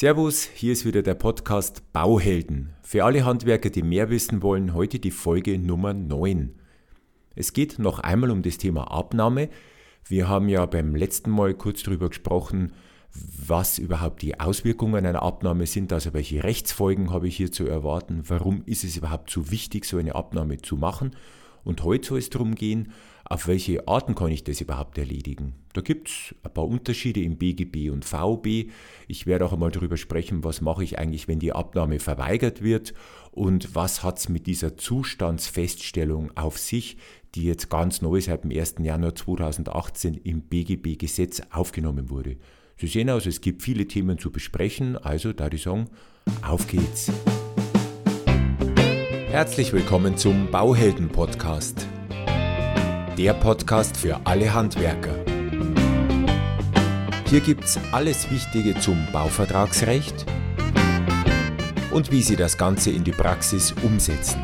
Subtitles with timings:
[0.00, 2.70] Servus, hier ist wieder der Podcast Bauhelden.
[2.82, 6.54] Für alle Handwerker, die mehr wissen wollen, heute die Folge Nummer 9.
[7.34, 9.48] Es geht noch einmal um das Thema Abnahme.
[10.06, 12.74] Wir haben ja beim letzten Mal kurz darüber gesprochen,
[13.12, 18.22] was überhaupt die Auswirkungen einer Abnahme sind, also welche Rechtsfolgen habe ich hier zu erwarten,
[18.28, 21.16] warum ist es überhaupt so wichtig, so eine Abnahme zu machen.
[21.64, 22.92] Und heute soll es darum gehen,
[23.28, 25.54] auf welche Arten kann ich das überhaupt erledigen.
[25.74, 28.70] Da gibt es ein paar Unterschiede im BGB und VB.
[29.06, 32.94] Ich werde auch einmal darüber sprechen, was mache ich eigentlich, wenn die Abnahme verweigert wird
[33.30, 36.96] und was hat es mit dieser Zustandsfeststellung auf sich,
[37.34, 38.76] die jetzt ganz neu seit dem 1.
[38.80, 42.36] Januar 2018 im BGB-Gesetz aufgenommen wurde.
[42.78, 45.90] Sie sehen aus, es gibt viele Themen zu besprechen, also da die sagen,
[46.42, 47.12] auf geht's.
[49.30, 51.86] Herzlich willkommen zum Bauhelden-Podcast.
[53.18, 55.24] Der Podcast für alle Handwerker.
[57.28, 60.24] Hier gibt's alles Wichtige zum Bauvertragsrecht
[61.90, 64.40] und wie Sie das Ganze in die Praxis umsetzen.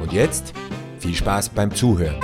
[0.00, 0.54] Und jetzt
[1.00, 2.18] viel Spaß beim Zuhören.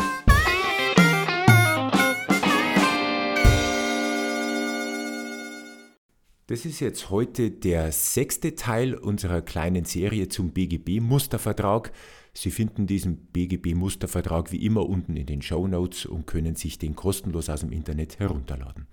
[6.47, 11.93] Das ist jetzt heute der sechste Teil unserer kleinen Serie zum BGB-Mustervertrag.
[12.35, 16.95] Sie finden diesen BGB-Mustervertrag wie immer unten in den Show Notes und können sich den
[16.95, 18.87] kostenlos aus dem Internet herunterladen.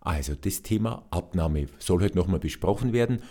[0.00, 3.22] Also das Thema Abnahme soll heute nochmal besprochen werden.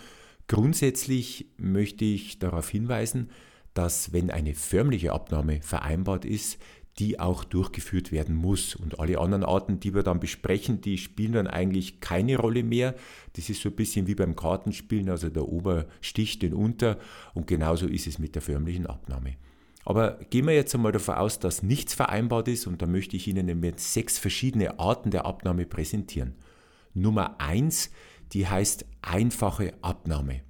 [0.46, 3.30] Grundsätzlich möchte ich darauf hinweisen,
[3.74, 6.58] dass wenn eine förmliche Abnahme vereinbart ist,
[6.98, 8.74] die auch durchgeführt werden muss.
[8.74, 12.94] Und alle anderen Arten, die wir dann besprechen, die spielen dann eigentlich keine Rolle mehr.
[13.34, 16.98] Das ist so ein bisschen wie beim Kartenspielen, also der Ober sticht den Unter
[17.32, 19.36] und genauso ist es mit der förmlichen Abnahme.
[19.90, 23.26] Aber gehen wir jetzt einmal davon aus, dass nichts vereinbart ist und da möchte ich
[23.26, 26.36] Ihnen jetzt sechs verschiedene Arten der Abnahme präsentieren.
[26.94, 27.90] Nummer eins,
[28.32, 30.42] die heißt einfache Abnahme.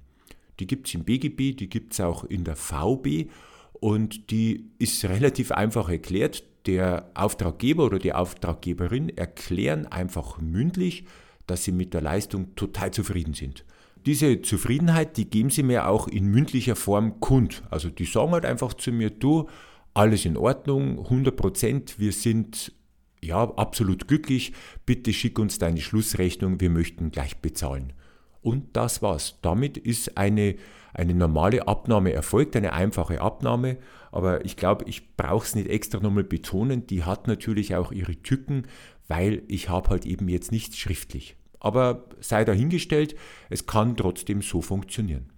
[0.59, 3.31] Die gibt es im BGB, die gibt es auch in der VB
[3.73, 6.43] und die ist relativ einfach erklärt.
[6.67, 11.05] Der Auftraggeber oder die Auftraggeberin erklären einfach mündlich,
[11.47, 13.65] dass sie mit der Leistung total zufrieden sind.
[14.05, 17.63] Diese Zufriedenheit, die geben sie mir auch in mündlicher Form kund.
[17.69, 19.47] Also die sagen halt einfach zu mir, du,
[19.93, 22.73] alles in Ordnung, 100 Prozent, wir sind
[23.21, 24.53] ja absolut glücklich,
[24.85, 27.93] bitte schick uns deine Schlussrechnung, wir möchten gleich bezahlen.
[28.41, 29.37] Und das war's.
[29.41, 30.55] Damit ist eine,
[30.93, 33.77] eine normale Abnahme erfolgt, eine einfache Abnahme.
[34.11, 36.87] Aber ich glaube, ich brauche es nicht extra nochmal betonen.
[36.87, 38.63] Die hat natürlich auch ihre Tücken,
[39.07, 41.35] weil ich habe halt eben jetzt nichts schriftlich.
[41.61, 43.15] Aber sei dahingestellt,
[43.49, 45.29] es kann trotzdem so funktionieren.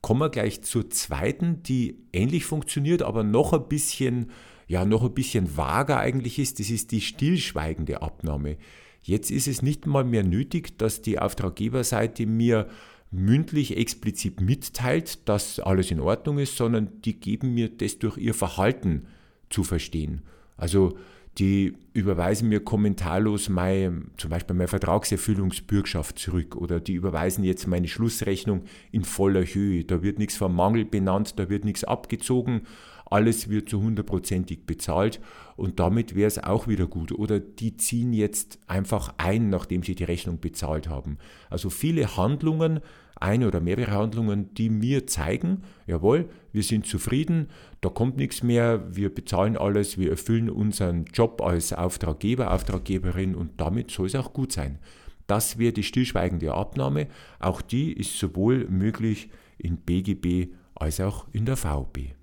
[0.00, 4.30] Kommen wir gleich zur zweiten, die ähnlich funktioniert, aber noch ein bisschen,
[4.68, 6.60] ja, noch ein bisschen vager eigentlich ist.
[6.60, 8.56] Das ist die stillschweigende Abnahme.
[9.02, 12.68] Jetzt ist es nicht mal mehr nötig, dass die Auftraggeberseite mir
[13.10, 18.34] mündlich explizit mitteilt, dass alles in Ordnung ist, sondern die geben mir das durch ihr
[18.34, 19.06] Verhalten
[19.50, 20.22] zu verstehen.
[20.56, 20.98] Also
[21.38, 27.88] die überweisen mir kommentarlos mein, zum Beispiel meine Vertragserfüllungsbürgschaft zurück oder die überweisen jetzt meine
[27.88, 29.84] Schlussrechnung in voller Höhe.
[29.84, 32.62] Da wird nichts vom Mangel benannt, da wird nichts abgezogen,
[33.10, 35.20] alles wird zu hundertprozentig bezahlt
[35.56, 37.12] und damit wäre es auch wieder gut.
[37.12, 41.18] Oder die ziehen jetzt einfach ein, nachdem sie die Rechnung bezahlt haben.
[41.50, 42.80] Also viele Handlungen,
[43.16, 47.48] eine oder mehrere Handlungen, die mir zeigen, jawohl, wir sind zufrieden,
[47.80, 53.60] da kommt nichts mehr, wir bezahlen alles, wir erfüllen unseren Job als Auftraggeber, Auftraggeberin und
[53.60, 54.78] damit soll es auch gut sein.
[55.26, 57.08] Das wäre die stillschweigende Abnahme.
[57.38, 62.17] Auch die ist sowohl möglich in BGB als auch in der VB.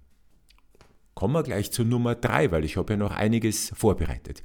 [1.15, 4.43] Kommen wir gleich zur Nummer drei, weil ich habe ja noch einiges vorbereitet.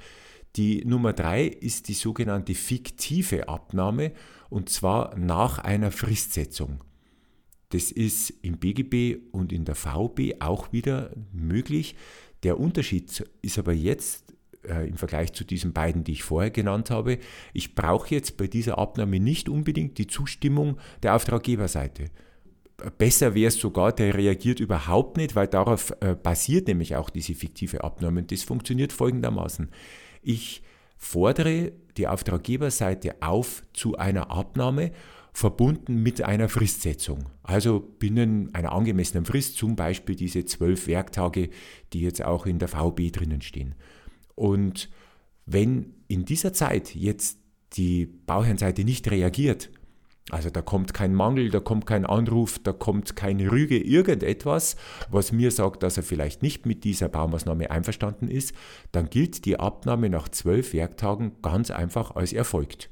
[0.54, 4.12] Die Nummer drei ist die sogenannte fiktive Abnahme
[4.50, 6.82] und zwar nach einer Fristsetzung.
[7.70, 11.96] Das ist im BGB und in der VB auch wieder möglich.
[12.44, 14.32] Der Unterschied ist aber jetzt
[14.64, 17.18] äh, im Vergleich zu diesen beiden, die ich vorher genannt habe,
[17.52, 22.10] ich brauche jetzt bei dieser Abnahme nicht unbedingt die Zustimmung der Auftraggeberseite
[22.98, 27.34] Besser wäre es sogar, der reagiert überhaupt nicht, weil darauf äh, basiert nämlich auch diese
[27.34, 28.20] fiktive Abnahme.
[28.20, 29.70] Und das funktioniert folgendermaßen.
[30.22, 30.62] Ich
[30.96, 34.92] fordere die Auftraggeberseite auf zu einer Abnahme,
[35.32, 37.26] verbunden mit einer Fristsetzung.
[37.42, 41.50] Also binnen einer angemessenen Frist, zum Beispiel diese zwölf Werktage,
[41.92, 43.74] die jetzt auch in der VB drinnen stehen.
[44.34, 44.90] Und
[45.46, 47.38] wenn in dieser Zeit jetzt
[47.74, 49.70] die Bauherrenseite nicht reagiert,
[50.30, 54.76] also da kommt kein Mangel, da kommt kein Anruf, da kommt keine Rüge, irgendetwas,
[55.10, 58.54] was mir sagt, dass er vielleicht nicht mit dieser Baumaßnahme einverstanden ist,
[58.92, 62.90] dann gilt die Abnahme nach zwölf Werktagen ganz einfach als erfolgt.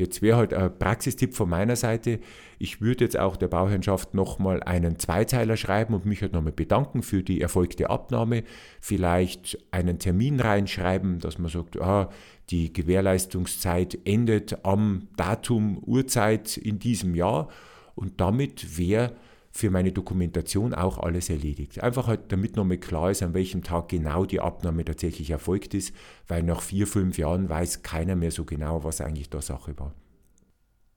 [0.00, 2.20] Jetzt wäre halt ein Praxistipp von meiner Seite.
[2.58, 7.02] Ich würde jetzt auch der Bauherrschaft nochmal einen Zweiteiler schreiben und mich halt nochmal bedanken
[7.02, 8.44] für die erfolgte Abnahme.
[8.80, 12.08] Vielleicht einen Termin reinschreiben, dass man sagt, ah,
[12.48, 17.48] die Gewährleistungszeit endet am Datum, Uhrzeit in diesem Jahr.
[17.94, 19.12] Und damit wäre
[19.52, 21.82] für meine Dokumentation auch alles erledigt.
[21.82, 25.94] Einfach halt, damit nochmal klar ist, an welchem Tag genau die Abnahme tatsächlich erfolgt ist,
[26.28, 29.94] weil nach vier, fünf Jahren weiß keiner mehr so genau, was eigentlich da Sache war.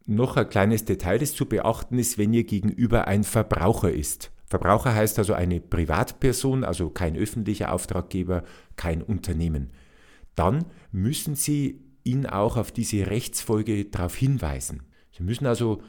[0.05, 4.31] Noch ein kleines Detail, das zu beachten ist, wenn ihr gegenüber ein Verbraucher ist.
[4.45, 8.43] Verbraucher heißt also eine Privatperson, also kein öffentlicher Auftraggeber,
[8.75, 9.71] kein Unternehmen.
[10.35, 14.83] Dann müssen Sie ihn auch auf diese Rechtsfolge darauf hinweisen.
[15.11, 15.81] Sie müssen also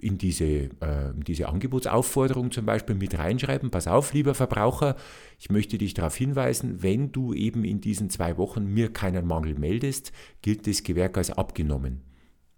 [0.00, 4.96] in diese, äh, diese Angebotsaufforderung zum Beispiel mit reinschreiben, pass auf, lieber Verbraucher,
[5.38, 9.54] ich möchte dich darauf hinweisen, wenn du eben in diesen zwei Wochen mir keinen Mangel
[9.58, 10.12] meldest,
[10.42, 12.02] gilt das Gewerk als abgenommen.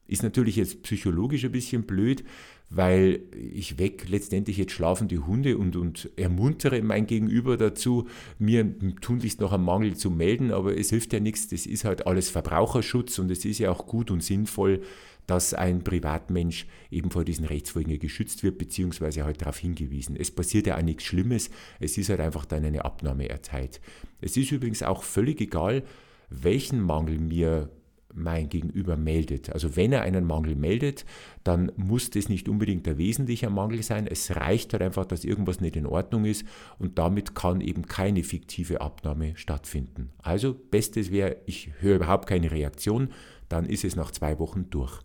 [0.07, 2.25] Ist natürlich jetzt psychologisch ein bisschen blöd,
[2.69, 8.07] weil ich weg letztendlich jetzt schlafende Hunde und, und ermuntere mein Gegenüber dazu,
[8.39, 12.07] mir tunlichst noch einen Mangel zu melden, aber es hilft ja nichts, das ist halt
[12.07, 14.83] alles Verbraucherschutz und es ist ja auch gut und sinnvoll,
[15.31, 20.17] dass ein Privatmensch eben vor diesen Rechtsfolgen geschützt wird, beziehungsweise halt darauf hingewiesen.
[20.17, 23.81] Es passiert ja auch nichts Schlimmes, es ist halt einfach dann eine Abnahme erteilt.
[24.21, 25.85] Es ist übrigens auch völlig egal,
[26.31, 27.71] welchen Mangel mir
[28.13, 29.53] mein Gegenüber meldet.
[29.53, 31.05] Also wenn er einen Mangel meldet,
[31.45, 34.09] dann muss das nicht unbedingt der wesentliche Mangel sein.
[34.09, 36.45] Es reicht halt einfach, dass irgendwas nicht in Ordnung ist
[36.81, 40.11] und damit kann eben keine fiktive Abnahme stattfinden.
[40.19, 43.11] Also bestes wäre, ich höre überhaupt keine Reaktion,
[43.49, 45.01] dann ist es nach zwei Wochen durch.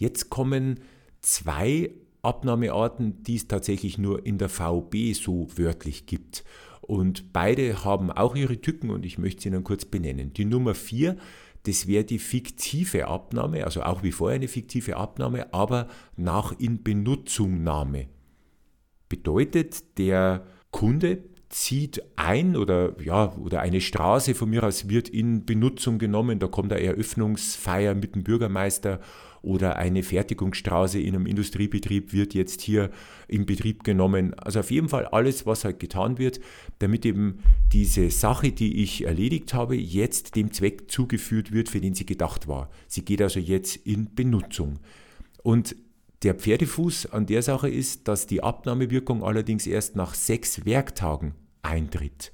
[0.00, 0.80] Jetzt kommen
[1.20, 1.90] zwei
[2.22, 6.42] Abnahmearten, die es tatsächlich nur in der VB so wörtlich gibt.
[6.80, 10.32] Und beide haben auch ihre Tücken und ich möchte sie Ihnen kurz benennen.
[10.32, 11.18] Die Nummer vier,
[11.64, 15.86] das wäre die fiktive Abnahme, also auch wie vorher eine fiktive Abnahme, aber
[16.16, 18.08] nach Inbenutzingnahme.
[19.10, 25.44] Bedeutet, der Kunde zieht ein oder, ja, oder eine Straße von mir aus wird in
[25.44, 29.00] Benutzung genommen, da kommt eine Eröffnungsfeier mit dem Bürgermeister
[29.42, 32.90] oder eine Fertigungsstraße in einem Industriebetrieb wird jetzt hier
[33.26, 34.34] in Betrieb genommen.
[34.34, 36.40] Also auf jeden Fall alles, was halt getan wird,
[36.78, 37.40] damit eben
[37.72, 42.48] diese Sache, die ich erledigt habe, jetzt dem Zweck zugeführt wird, für den sie gedacht
[42.48, 42.70] war.
[42.86, 44.78] Sie geht also jetzt in Benutzung.
[45.42, 45.74] Und
[46.22, 52.32] der Pferdefuß an der Sache ist, dass die Abnahmewirkung allerdings erst nach sechs Werktagen eintritt.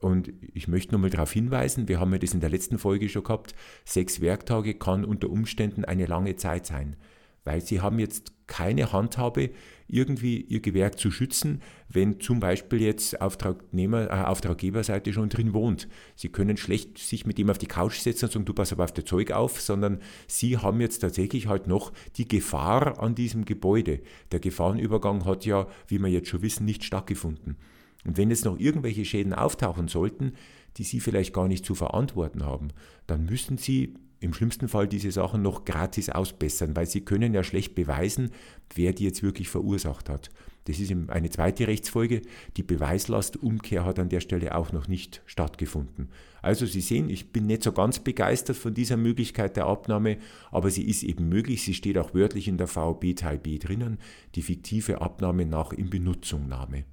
[0.00, 3.24] Und ich möchte nochmal darauf hinweisen, wir haben ja das in der letzten Folge schon
[3.24, 3.54] gehabt,
[3.84, 6.96] sechs Werktage kann unter Umständen eine lange Zeit sein,
[7.44, 9.50] weil Sie haben jetzt keine Handhabe,
[9.86, 15.88] irgendwie Ihr Gewerk zu schützen, wenn zum Beispiel jetzt Auftragnehmer, äh, Auftraggeberseite schon drin wohnt.
[16.14, 18.84] Sie können schlecht sich mit dem auf die Couch setzen und sagen, du pass aber
[18.84, 23.44] auf das Zeug auf, sondern Sie haben jetzt tatsächlich halt noch die Gefahr an diesem
[23.44, 24.00] Gebäude.
[24.32, 27.56] Der Gefahrenübergang hat ja, wie wir jetzt schon wissen, nicht stattgefunden.
[28.04, 30.32] Und wenn jetzt noch irgendwelche Schäden auftauchen sollten,
[30.76, 32.68] die Sie vielleicht gar nicht zu verantworten haben,
[33.06, 37.44] dann müssen Sie im schlimmsten Fall diese Sachen noch gratis ausbessern, weil Sie können ja
[37.44, 38.30] schlecht beweisen,
[38.74, 40.30] wer die jetzt wirklich verursacht hat.
[40.64, 42.20] Das ist eine zweite Rechtsfolge.
[42.56, 46.10] Die Beweislastumkehr hat an der Stelle auch noch nicht stattgefunden.
[46.42, 50.18] Also Sie sehen, ich bin nicht so ganz begeistert von dieser Möglichkeit der Abnahme,
[50.50, 51.62] aber sie ist eben möglich.
[51.62, 53.98] Sie steht auch wörtlich in der VB Teil B drinnen,
[54.34, 56.84] die fiktive Abnahme nach Inbenutzingnahme.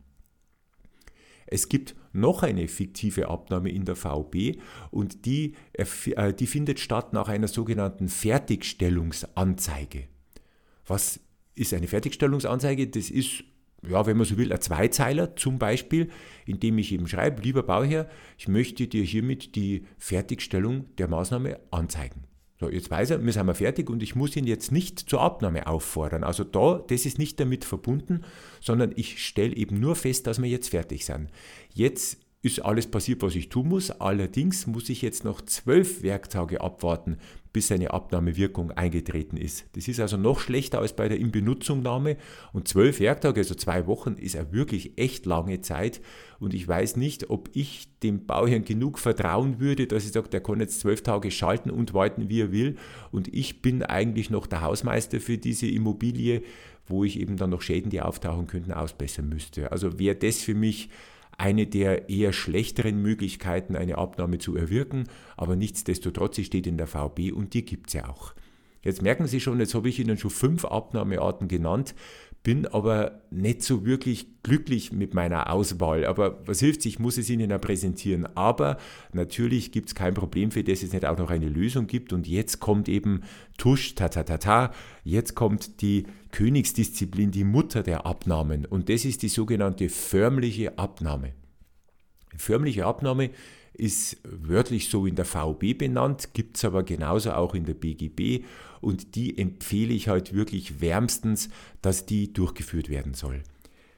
[1.45, 4.57] Es gibt noch eine fiktive Abnahme in der VB
[4.91, 10.07] und die, äh, die findet statt nach einer sogenannten Fertigstellungsanzeige.
[10.87, 11.19] Was
[11.55, 12.87] ist eine Fertigstellungsanzeige?
[12.87, 13.43] Das ist,
[13.87, 16.09] ja, wenn man so will, ein Zweizeiler zum Beispiel,
[16.45, 21.59] in dem ich eben schreibe, lieber Bauherr, ich möchte dir hiermit die Fertigstellung der Maßnahme
[21.71, 22.23] anzeigen.
[22.59, 25.21] So, jetzt weiß er, wir sind wir fertig und ich muss ihn jetzt nicht zur
[25.21, 26.23] Abnahme auffordern.
[26.23, 28.23] Also da, das ist nicht damit verbunden,
[28.61, 31.29] sondern ich stelle eben nur fest, dass wir jetzt fertig sind.
[31.73, 33.91] Jetzt ist alles passiert, was ich tun muss.
[33.91, 37.17] Allerdings muss ich jetzt noch zwölf Werktage abwarten,
[37.55, 39.65] bis eine Abnahmewirkung eingetreten ist.
[39.77, 42.17] Das ist also noch schlechter als bei der Inbenutzingnahme.
[42.51, 46.01] Und zwölf Werktage, also zwei Wochen, ist eine wirklich echt lange Zeit.
[46.37, 50.41] Und ich weiß nicht, ob ich dem Bauherrn genug vertrauen würde, dass ich sage, der
[50.41, 52.75] kann jetzt zwölf Tage schalten und warten, wie er will.
[53.09, 56.43] Und ich bin eigentlich noch der Hausmeister für diese Immobilie,
[56.87, 59.71] wo ich eben dann noch Schäden, die auftauchen könnten, ausbessern müsste.
[59.71, 60.89] Also wäre das für mich
[61.37, 65.05] eine der eher schlechteren Möglichkeiten, eine Abnahme zu erwirken,
[65.37, 68.33] aber nichtsdestotrotz, sie steht in der VB und die gibt es ja auch.
[68.85, 71.95] Jetzt merken Sie schon, jetzt habe ich Ihnen schon fünf Abnahmearten genannt.
[72.43, 76.05] bin aber nicht so wirklich glücklich mit meiner Auswahl.
[76.05, 78.27] Aber was hilft, ich muss es Ihnen ja präsentieren.
[78.35, 78.77] Aber
[79.11, 82.13] natürlich gibt es kein Problem, für das es nicht auch noch eine Lösung gibt.
[82.13, 83.23] Und jetzt kommt eben
[83.57, 84.71] Tusch, ta ta ta ta,
[85.03, 88.67] jetzt kommt die Königsdisziplin, die Mutter der Abnahmen.
[88.67, 91.33] Und das ist die sogenannte förmliche Abnahme.
[92.37, 93.31] Förmliche Abnahme
[93.77, 98.43] ist wörtlich so in der VB benannt, gibt es aber genauso auch in der BGB
[98.81, 101.49] und die empfehle ich halt wirklich wärmstens,
[101.81, 103.43] dass die durchgeführt werden soll.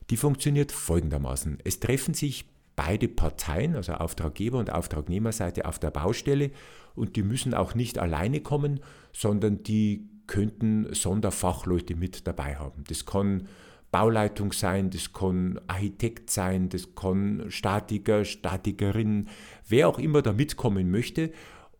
[0.09, 1.59] Die funktioniert folgendermaßen.
[1.63, 6.51] Es treffen sich beide Parteien, also Auftraggeber und Auftragnehmerseite auf der Baustelle
[6.95, 8.79] und die müssen auch nicht alleine kommen,
[9.13, 12.83] sondern die könnten Sonderfachleute mit dabei haben.
[12.87, 13.47] Das kann
[13.91, 19.27] Bauleitung sein, das kann Architekt sein, das kann Statiker, Statikerin,
[19.67, 21.31] wer auch immer da mitkommen möchte.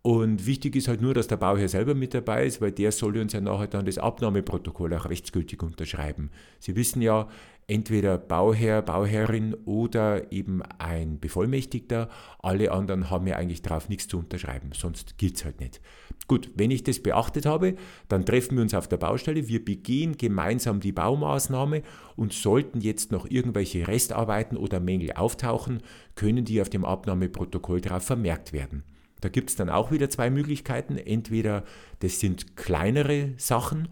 [0.01, 3.17] Und wichtig ist halt nur, dass der Bauherr selber mit dabei ist, weil der soll
[3.17, 6.31] uns ja nachher dann das Abnahmeprotokoll auch rechtsgültig unterschreiben.
[6.59, 7.27] Sie wissen ja,
[7.67, 12.09] entweder Bauherr, Bauherrin oder eben ein Bevollmächtigter.
[12.39, 15.81] Alle anderen haben ja eigentlich darauf nichts zu unterschreiben, sonst gilt es halt nicht.
[16.27, 17.75] Gut, wenn ich das beachtet habe,
[18.07, 21.83] dann treffen wir uns auf der Baustelle, wir begehen gemeinsam die Baumaßnahme
[22.15, 25.81] und sollten jetzt noch irgendwelche Restarbeiten oder Mängel auftauchen,
[26.15, 28.83] können die auf dem Abnahmeprotokoll darauf vermerkt werden.
[29.19, 30.97] Da gibt es dann auch wieder zwei Möglichkeiten.
[30.97, 31.63] Entweder
[31.99, 33.89] das sind kleinere Sachen,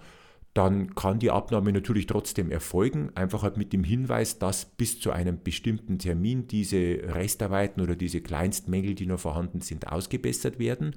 [0.55, 5.11] dann kann die Abnahme natürlich trotzdem erfolgen, einfach halt mit dem Hinweis, dass bis zu
[5.11, 10.95] einem bestimmten Termin diese Restarbeiten oder diese Kleinstmängel, die noch vorhanden sind, ausgebessert werden.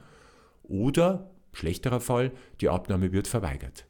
[0.63, 3.89] Oder, schlechterer Fall, die Abnahme wird verweigert.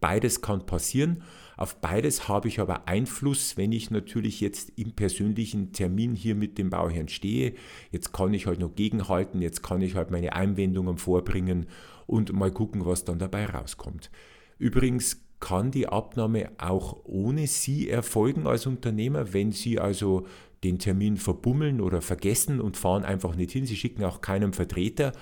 [0.00, 1.22] Beides kann passieren.
[1.56, 6.58] Auf beides habe ich aber Einfluss, wenn ich natürlich jetzt im persönlichen Termin hier mit
[6.58, 7.54] dem Bauherrn stehe.
[7.92, 11.66] Jetzt kann ich halt noch gegenhalten, jetzt kann ich halt meine Einwendungen vorbringen
[12.08, 14.10] und mal gucken, was dann dabei rauskommt.
[14.58, 20.26] Übrigens kann die Abnahme auch ohne Sie erfolgen als Unternehmer, wenn Sie also
[20.64, 23.66] den Termin verbummeln oder vergessen und fahren einfach nicht hin.
[23.66, 25.12] Sie schicken auch keinen Vertreter,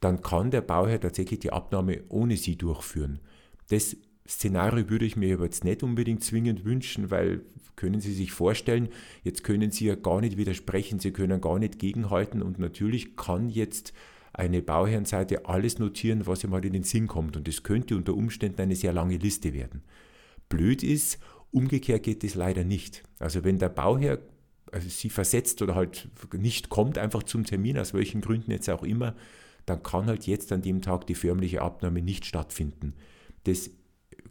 [0.00, 3.20] dann kann der Bauherr tatsächlich die Abnahme ohne Sie durchführen.
[3.68, 7.42] Das Szenario würde ich mir jetzt nicht unbedingt zwingend wünschen, weil
[7.76, 8.88] können Sie sich vorstellen,
[9.22, 13.48] jetzt können Sie ja gar nicht widersprechen, Sie können gar nicht gegenhalten und natürlich kann
[13.48, 13.92] jetzt
[14.32, 17.36] eine Bauherrenseite alles notieren, was ihm halt in den Sinn kommt.
[17.36, 19.82] Und es könnte unter Umständen eine sehr lange Liste werden.
[20.48, 21.18] Blöd ist,
[21.50, 23.02] umgekehrt geht es leider nicht.
[23.18, 24.18] Also wenn der Bauherr
[24.72, 28.82] also sie versetzt oder halt nicht kommt einfach zum Termin, aus welchen Gründen jetzt auch
[28.82, 29.14] immer,
[29.66, 32.94] dann kann halt jetzt an dem Tag die förmliche Abnahme nicht stattfinden.
[33.44, 33.70] Das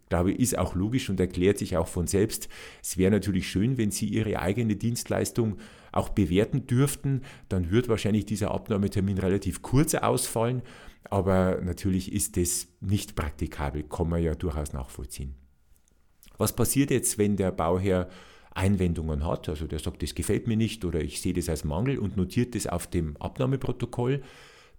[0.08, 2.48] glaube ich, ist auch logisch und erklärt sich auch von selbst.
[2.82, 5.58] Es wäre natürlich schön, wenn Sie Ihre eigene Dienstleistung
[5.92, 10.62] auch bewerten dürften, dann wird wahrscheinlich dieser Abnahmetermin relativ kurz ausfallen,
[11.04, 15.34] aber natürlich ist das nicht praktikabel, kann man ja durchaus nachvollziehen.
[16.36, 18.08] Was passiert jetzt, wenn der Bauherr
[18.54, 21.98] Einwendungen hat, also der sagt, das gefällt mir nicht oder ich sehe das als Mangel
[21.98, 24.22] und notiert das auf dem Abnahmeprotokoll,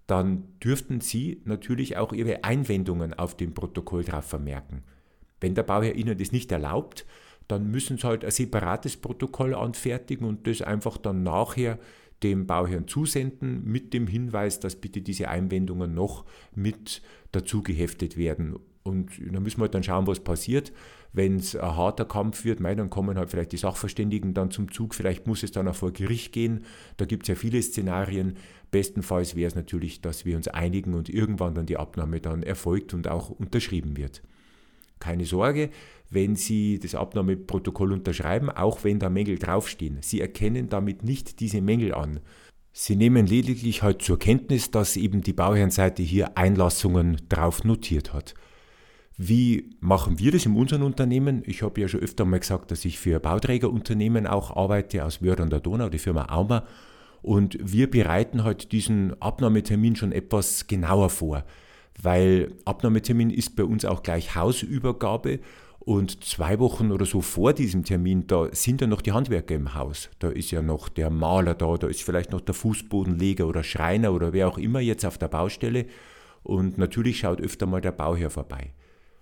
[0.05, 4.83] dann dürften Sie natürlich auch Ihre Einwendungen auf dem Protokoll drauf vermerken.
[5.41, 7.05] Wenn der Bauherr Ihnen das nicht erlaubt,
[7.47, 11.79] dann müssen sie halt ein separates Protokoll anfertigen und das einfach dann nachher
[12.23, 18.57] dem Bauherrn zusenden mit dem Hinweis, dass bitte diese Einwendungen noch mit dazu geheftet werden.
[18.83, 20.71] Und dann müssen wir halt dann schauen, was passiert.
[21.11, 24.71] Wenn es ein harter Kampf wird, mei, dann kommen halt vielleicht die Sachverständigen dann zum
[24.71, 24.93] Zug.
[24.93, 26.65] Vielleicht muss es dann auch vor Gericht gehen.
[26.97, 28.37] Da gibt es ja viele Szenarien.
[28.71, 32.93] Bestenfalls wäre es natürlich, dass wir uns einigen und irgendwann dann die Abnahme dann erfolgt
[32.93, 34.21] und auch unterschrieben wird.
[34.99, 35.69] Keine Sorge,
[36.09, 39.99] wenn Sie das Abnahmeprotokoll unterschreiben, auch wenn da Mängel draufstehen.
[40.01, 42.19] Sie erkennen damit nicht diese Mängel an.
[42.71, 48.35] Sie nehmen lediglich halt zur Kenntnis, dass eben die Bauherrenseite hier Einlassungen drauf notiert hat.
[49.17, 51.43] Wie machen wir das in unserem Unternehmen?
[51.45, 55.41] Ich habe ja schon öfter mal gesagt, dass ich für Bauträgerunternehmen auch arbeite aus Wörth
[55.41, 56.65] an der Donau, die Firma Auma.
[57.21, 61.43] Und wir bereiten halt diesen Abnahmetermin schon etwas genauer vor,
[62.01, 65.39] weil Abnahmetermin ist bei uns auch gleich Hausübergabe
[65.79, 69.73] und zwei Wochen oder so vor diesem Termin, da sind ja noch die Handwerker im
[69.73, 70.09] Haus.
[70.19, 74.13] Da ist ja noch der Maler da, da ist vielleicht noch der Fußbodenleger oder Schreiner
[74.13, 75.85] oder wer auch immer jetzt auf der Baustelle.
[76.43, 78.73] Und natürlich schaut öfter mal der Bauherr vorbei.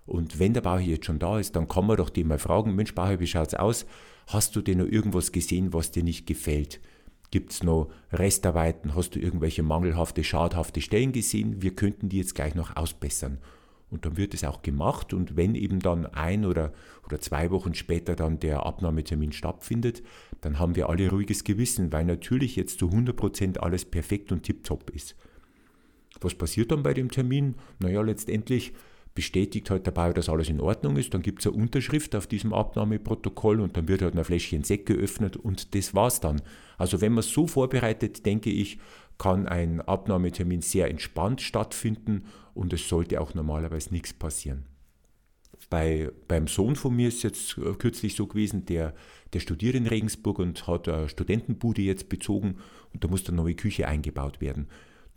[0.05, 2.75] Und wenn der Bauherr jetzt schon da ist, dann kann man doch den mal fragen,
[2.75, 3.85] Mensch Bauherr, wie schaut's aus?
[4.27, 6.79] Hast du denn noch irgendwas gesehen, was dir nicht gefällt?
[7.31, 8.95] Gibt es noch Restarbeiten?
[8.95, 11.61] Hast du irgendwelche mangelhafte, schadhafte Stellen gesehen?
[11.61, 13.39] Wir könnten die jetzt gleich noch ausbessern.
[13.89, 16.73] Und dann wird es auch gemacht und wenn eben dann ein oder,
[17.05, 20.03] oder zwei Wochen später dann der Abnahmetermin stattfindet,
[20.41, 24.89] dann haben wir alle ruhiges Gewissen, weil natürlich jetzt zu 100% alles perfekt und tiptop
[24.89, 25.15] ist.
[26.19, 27.55] Was passiert dann bei dem Termin?
[27.79, 28.73] Naja, letztendlich
[29.17, 31.11] bestätigt halt dabei, dass alles in Ordnung ist.
[31.11, 34.85] Dann gibt es eine Unterschrift auf diesem Abnahmeprotokoll und dann wird halt ein Fläschchen Sekt
[34.85, 36.39] geöffnet und das war's dann.
[36.77, 38.77] Also wenn man es so vorbereitet, denke ich,
[39.17, 44.67] kann ein Abnahmetermin sehr entspannt stattfinden und es sollte auch normalerweise nichts passieren.
[45.71, 48.93] Bei, beim Sohn von mir ist es jetzt äh, kürzlich so gewesen, der,
[49.33, 52.57] der studiert in Regensburg und hat eine Studentenbude jetzt bezogen
[52.93, 54.67] und da muss eine neue Küche eingebaut werden.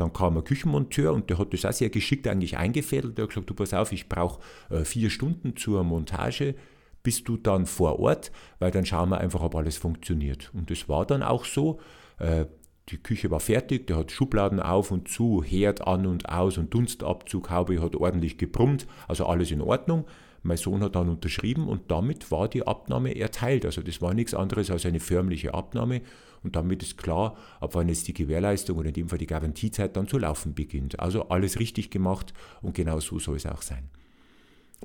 [0.01, 3.19] Dann kam ein Küchenmonteur und der hat das auch sehr geschickt eigentlich eingefädelt.
[3.19, 4.41] Der hat gesagt, du pass auf, ich brauche
[4.71, 6.55] äh, vier Stunden zur Montage.
[7.03, 10.51] Bist du dann vor Ort, weil dann schauen wir einfach, ob alles funktioniert.
[10.55, 11.81] Und das war dann auch so.
[12.19, 12.47] Äh,
[12.89, 16.73] die Küche war fertig, der hat Schubladen auf und zu, Herd an und aus und
[16.75, 20.07] Dunstabzug, Haube hat ordentlich gebrummt, also alles in Ordnung.
[20.43, 23.67] Mein Sohn hat dann unterschrieben und damit war die Abnahme erteilt.
[23.67, 26.01] Also das war nichts anderes als eine förmliche Abnahme
[26.43, 29.97] und damit ist klar, ab wann jetzt die Gewährleistung oder in dem Fall die Garantiezeit
[29.97, 30.99] dann zu laufen beginnt.
[30.99, 32.33] Also alles richtig gemacht
[32.63, 33.91] und genau so soll es auch sein.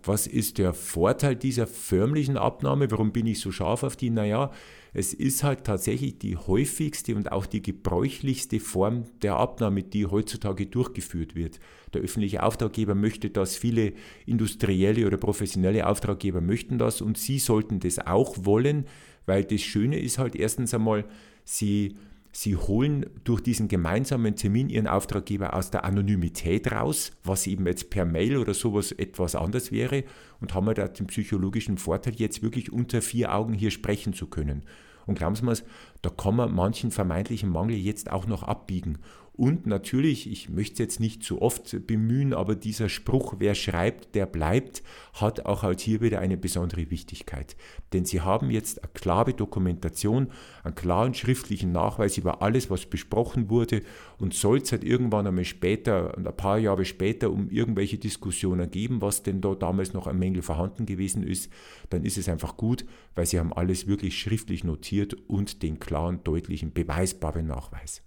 [0.04, 2.92] Was ist der Vorteil dieser förmlichen Abnahme?
[2.92, 4.10] Warum bin ich so scharf auf die?
[4.10, 4.52] Naja,
[4.98, 10.68] es ist halt tatsächlich die häufigste und auch die gebräuchlichste Form der Abnahme, die heutzutage
[10.68, 11.60] durchgeführt wird.
[11.94, 13.92] Der öffentliche Auftraggeber möchte das, viele
[14.26, 18.86] industrielle oder professionelle Auftraggeber möchten das und sie sollten das auch wollen,
[19.26, 21.04] weil das Schöne ist halt erstens einmal,
[21.44, 21.98] sie
[22.38, 27.90] Sie holen durch diesen gemeinsamen Termin Ihren Auftraggeber aus der Anonymität raus, was eben jetzt
[27.90, 30.04] per Mail oder sowas etwas anders wäre,
[30.42, 34.64] und haben da den psychologischen Vorteil, jetzt wirklich unter vier Augen hier sprechen zu können.
[35.06, 35.56] Und glauben Sie mir,
[36.02, 38.98] da kann man manchen vermeintlichen Mangel jetzt auch noch abbiegen.
[39.38, 44.16] Und natürlich, ich möchte es jetzt nicht zu oft bemühen, aber dieser Spruch, wer schreibt,
[44.16, 44.82] der bleibt,
[45.14, 47.58] hat auch halt hier wieder eine besondere Wichtigkeit.
[47.92, 50.32] Denn Sie haben jetzt eine klare Dokumentation,
[50.64, 53.82] einen klaren schriftlichen Nachweis über alles, was besprochen wurde
[54.20, 59.02] und soll es halt irgendwann einmal später, ein paar Jahre später, um irgendwelche Diskussionen geben,
[59.02, 61.52] was denn da damals noch ein Mängel vorhanden gewesen ist,
[61.90, 66.24] dann ist es einfach gut, weil Sie haben alles wirklich schriftlich notiert und den klaren,
[66.24, 68.05] deutlichen, beweisbaren Nachweis.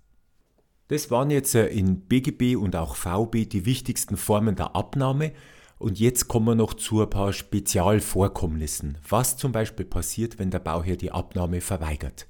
[0.89, 5.33] Das waren jetzt äh, in BGB und auch VB die wichtigsten Formen der Abnahme.
[5.79, 8.99] Und jetzt kommen wir noch zu ein paar Spezialvorkommnissen.
[9.09, 12.27] Was zum Beispiel passiert, wenn der Bauherr die Abnahme verweigert.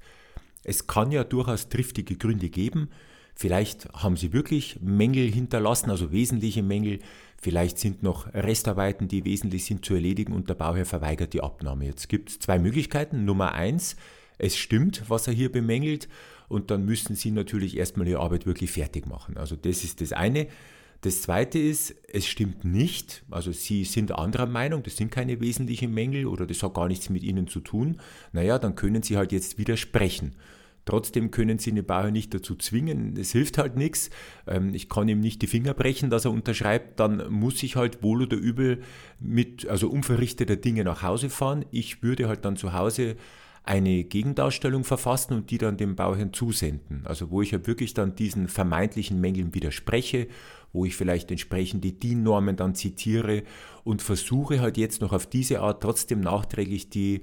[0.63, 2.89] Es kann ja durchaus triftige Gründe geben.
[3.33, 6.99] Vielleicht haben Sie wirklich Mängel hinterlassen, also wesentliche Mängel.
[7.41, 11.85] Vielleicht sind noch Restarbeiten, die wesentlich sind zu erledigen und der Bauherr verweigert die Abnahme.
[11.85, 13.23] Jetzt gibt es zwei Möglichkeiten.
[13.23, 13.95] Nummer eins,
[14.37, 16.09] es stimmt, was er hier bemängelt
[16.49, 19.37] und dann müssen sie natürlich erstmal ihre Arbeit wirklich fertig machen.
[19.37, 20.47] Also das ist das eine.
[21.01, 25.93] Das zweite ist, es stimmt nicht, also Sie sind anderer Meinung, das sind keine wesentlichen
[25.93, 28.01] Mängel oder das hat gar nichts mit Ihnen zu tun.
[28.33, 30.35] Naja, dann können Sie halt jetzt widersprechen.
[30.83, 34.09] Trotzdem können Sie den Bauer nicht dazu zwingen, es hilft halt nichts.
[34.45, 38.03] Ähm, ich kann ihm nicht die Finger brechen, dass er unterschreibt, dann muss ich halt
[38.03, 38.81] wohl oder übel
[39.21, 41.63] mit, also unverrichteter Dinge nach Hause fahren.
[41.71, 43.15] Ich würde halt dann zu Hause
[43.69, 47.03] eine Gegendarstellung verfassen und die dann dem Bauherrn zusenden.
[47.05, 50.27] Also wo ich ja wirklich dann diesen vermeintlichen Mängeln widerspreche,
[50.73, 53.43] wo ich vielleicht entsprechende DIN-Normen dann zitiere
[53.83, 57.21] und versuche halt jetzt noch auf diese Art trotzdem nachträglich die,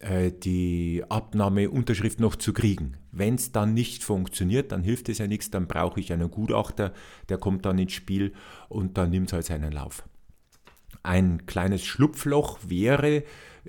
[0.00, 2.96] äh, die Abnahmeunterschrift noch zu kriegen.
[3.12, 6.92] Wenn es dann nicht funktioniert, dann hilft es ja nichts, dann brauche ich einen Gutachter,
[7.28, 8.32] der kommt dann ins Spiel
[8.68, 10.02] und dann nimmt es halt seinen Lauf.
[11.04, 13.22] Ein kleines Schlupfloch wäre,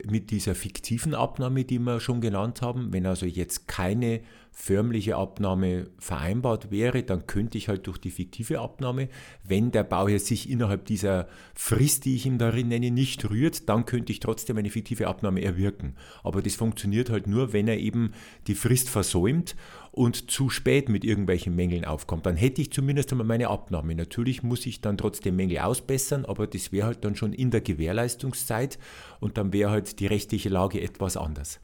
[0.03, 2.91] mit dieser fiktiven Abnahme, die wir schon genannt haben.
[2.91, 4.21] Wenn also jetzt keine
[4.57, 9.09] förmliche Abnahme vereinbart wäre, dann könnte ich halt durch die fiktive Abnahme,
[9.43, 13.85] wenn der Bauherr sich innerhalb dieser Frist, die ich ihm darin nenne, nicht rührt, dann
[13.85, 15.95] könnte ich trotzdem eine fiktive Abnahme erwirken.
[16.23, 18.13] Aber das funktioniert halt nur, wenn er eben
[18.47, 19.57] die Frist versäumt
[19.91, 22.25] und zu spät mit irgendwelchen Mängeln aufkommt.
[22.25, 23.93] Dann hätte ich zumindest einmal meine Abnahme.
[23.93, 27.61] Natürlich muss ich dann trotzdem Mängel ausbessern, aber das wäre halt dann schon in der
[27.61, 28.79] Gewährleistungszeit
[29.19, 31.59] und dann wäre halt die rechtliche Lage etwas anders.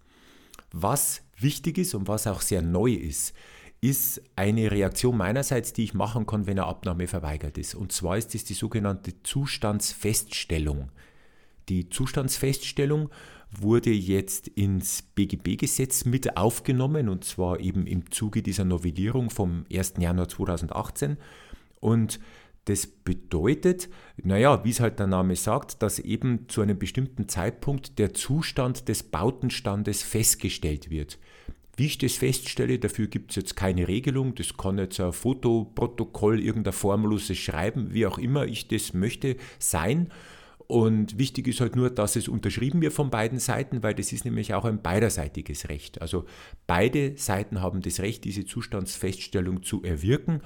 [0.72, 3.34] Was wichtig ist und was auch sehr neu ist,
[3.82, 7.74] ist eine Reaktion meinerseits, die ich machen kann, wenn eine Abnahme verweigert ist.
[7.74, 10.90] Und zwar ist es die sogenannte Zustandsfeststellung.
[11.68, 13.10] Die Zustandsfeststellung
[13.52, 19.96] wurde jetzt ins BGB-Gesetz mit aufgenommen und zwar eben im Zuge dieser Novellierung vom 1.
[19.98, 21.18] Januar 2018.
[21.80, 22.20] Und
[22.66, 23.90] das bedeutet,
[24.22, 28.88] naja, wie es halt der Name sagt, dass eben zu einem bestimmten Zeitpunkt der Zustand
[28.88, 31.18] des Bautenstandes festgestellt wird.
[31.78, 34.36] Wie ich das feststelle, dafür gibt es jetzt keine Regelung.
[34.36, 40.12] Das kann jetzt ein Fotoprotokoll, irgendein formloses Schreiben, wie auch immer ich das möchte, sein.
[40.68, 44.24] Und wichtig ist halt nur, dass es unterschrieben wird von beiden Seiten, weil das ist
[44.24, 46.02] nämlich auch ein beiderseitiges Recht.
[46.02, 46.26] Also
[46.68, 50.42] beide Seiten haben das Recht, diese Zustandsfeststellung zu erwirken.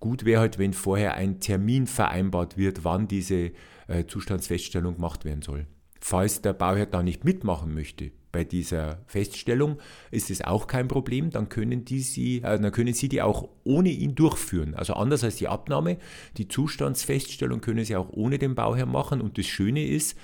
[0.00, 3.52] Gut wäre halt, wenn vorher ein Termin vereinbart wird, wann diese
[3.88, 5.66] äh, Zustandsfeststellung gemacht werden soll.
[6.00, 9.78] Falls der Bauherr da nicht mitmachen möchte bei dieser Feststellung,
[10.10, 13.48] ist es auch kein Problem, dann können, die sie, äh, dann können Sie die auch
[13.64, 14.74] ohne ihn durchführen.
[14.74, 15.98] Also anders als die Abnahme,
[16.36, 20.16] die Zustandsfeststellung können Sie auch ohne den Bauherr machen und das Schöne ist,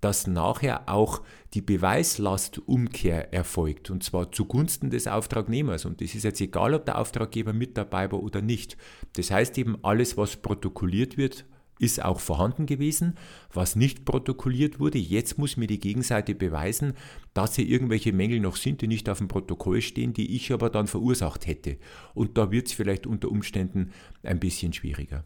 [0.00, 1.22] dass nachher auch
[1.54, 5.84] die Beweislastumkehr erfolgt und zwar zugunsten des Auftragnehmers.
[5.84, 8.76] Und das ist jetzt egal, ob der Auftraggeber mit dabei war oder nicht.
[9.14, 11.46] Das heißt eben, alles, was protokolliert wird,
[11.78, 13.14] ist auch vorhanden gewesen.
[13.52, 16.94] Was nicht protokolliert wurde, jetzt muss mir die Gegenseite beweisen,
[17.34, 20.70] dass hier irgendwelche Mängel noch sind, die nicht auf dem Protokoll stehen, die ich aber
[20.70, 21.78] dann verursacht hätte.
[22.14, 25.24] Und da wird es vielleicht unter Umständen ein bisschen schwieriger.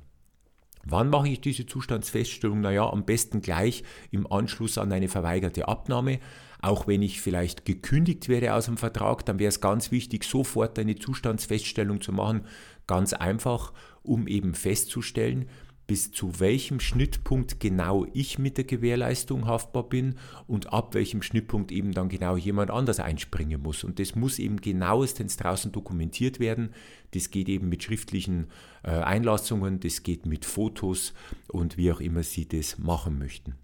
[0.85, 2.61] Wann mache ich diese Zustandsfeststellung?
[2.61, 6.19] Naja, am besten gleich im Anschluss an eine verweigerte Abnahme.
[6.61, 10.79] Auch wenn ich vielleicht gekündigt werde aus dem Vertrag, dann wäre es ganz wichtig, sofort
[10.79, 12.47] eine Zustandsfeststellung zu machen.
[12.87, 15.49] Ganz einfach, um eben festzustellen,
[15.87, 20.15] bis zu welchem Schnittpunkt genau ich mit der Gewährleistung haftbar bin
[20.47, 23.85] und ab welchem Schnittpunkt eben dann genau jemand anders einspringen muss.
[23.85, 26.71] Und das muss eben genauestens draußen dokumentiert werden.
[27.13, 28.47] Das geht eben mit schriftlichen
[28.85, 31.15] äh, Einlassungen, das geht mit Fotos
[31.49, 33.55] und wie auch immer Sie das machen möchten.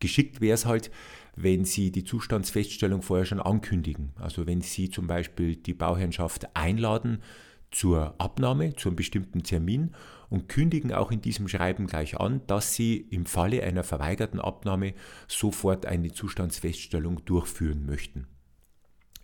[0.00, 0.90] Geschickt wäre es halt,
[1.36, 4.10] wenn Sie die Zustandsfeststellung vorher schon ankündigen.
[4.16, 7.22] Also wenn Sie zum Beispiel die Bauherrschaft einladen,
[7.72, 9.90] zur Abnahme, zu einem bestimmten Termin
[10.30, 14.94] und kündigen auch in diesem Schreiben gleich an, dass sie im Falle einer verweigerten Abnahme
[15.26, 18.26] sofort eine Zustandsfeststellung durchführen möchten.